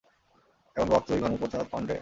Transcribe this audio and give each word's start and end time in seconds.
এখন 0.75 0.87
বক 0.91 1.03
তুই, 1.07 1.19
ভানুপ্রতাপ 1.23 1.65
পাণ্ডে। 1.71 1.89